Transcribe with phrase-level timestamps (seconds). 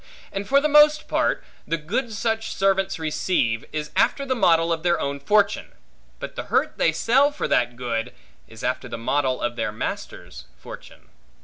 [0.31, 4.81] And for the most part, the good such servants receive, is after the model of
[4.81, 5.73] their own fortune;
[6.17, 8.11] but the hurt they sell for that good,
[8.47, 11.09] is after the model of their master's fortune.